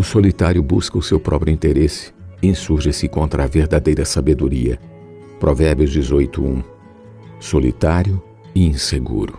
[0.00, 2.10] O solitário busca o seu próprio interesse
[2.40, 4.80] e insurge-se contra a verdadeira sabedoria.
[5.38, 6.64] Provérbios 18:1.
[7.38, 8.18] Solitário
[8.54, 9.38] e inseguro.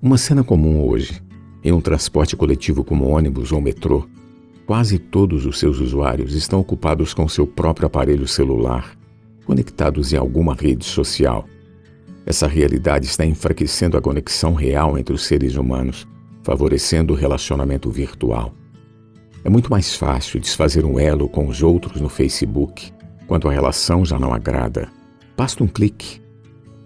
[0.00, 1.22] Uma cena comum hoje,
[1.62, 4.08] em um transporte coletivo como ônibus ou metrô,
[4.64, 8.96] quase todos os seus usuários estão ocupados com seu próprio aparelho celular,
[9.44, 11.44] conectados em alguma rede social.
[12.24, 16.08] Essa realidade está enfraquecendo a conexão real entre os seres humanos,
[16.42, 18.54] favorecendo o relacionamento virtual.
[19.42, 22.92] É muito mais fácil desfazer um elo com os outros no Facebook,
[23.26, 24.88] quando a relação já não agrada.
[25.36, 26.20] Basta um clique.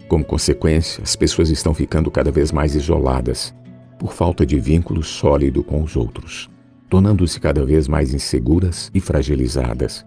[0.07, 3.53] Como consequência, as pessoas estão ficando cada vez mais isoladas,
[3.99, 6.49] por falta de vínculo sólido com os outros,
[6.89, 10.05] tornando-se cada vez mais inseguras e fragilizadas.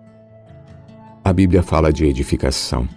[1.25, 2.89] A Bíblia fala de edificação.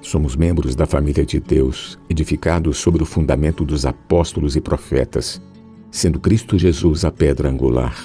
[0.00, 5.40] Somos membros da família de Deus, edificados sobre o fundamento dos apóstolos e profetas,
[5.90, 7.96] sendo Cristo Jesus a pedra angular.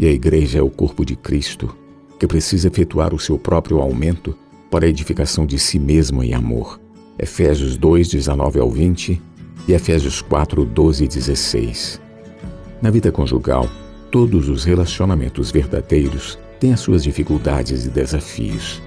[0.00, 1.76] E a Igreja é o corpo de Cristo,
[2.18, 4.34] que precisa efetuar o seu próprio aumento
[4.70, 6.80] para a edificação de si mesmo em amor.
[7.18, 9.20] Efésios 2, 19 ao 20
[9.68, 12.00] e Efésios 4, 12 e 16.
[12.80, 13.68] Na vida conjugal,
[14.10, 18.80] todos os relacionamentos verdadeiros têm as suas dificuldades e desafios.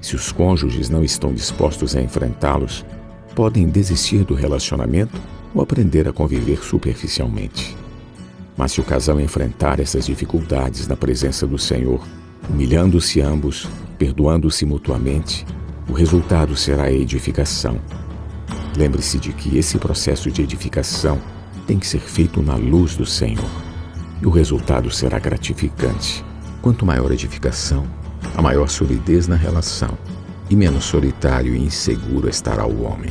[0.00, 2.86] Se os cônjuges não estão dispostos a enfrentá-los,
[3.34, 5.20] podem desistir do relacionamento
[5.52, 7.76] ou aprender a conviver superficialmente.
[8.56, 12.00] Mas se o casal enfrentar essas dificuldades na presença do Senhor,
[12.48, 15.44] humilhando-se ambos, perdoando-se mutuamente,
[15.88, 17.78] o resultado será a edificação.
[18.76, 21.20] Lembre-se de que esse processo de edificação
[21.66, 23.48] tem que ser feito na luz do Senhor.
[24.20, 26.24] E o resultado será gratificante.
[26.62, 27.86] Quanto maior a edificação,
[28.36, 29.96] a maior solidez na relação,
[30.48, 33.10] e menos solitário e inseguro estará o homem.